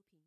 [0.00, 0.20] 出品。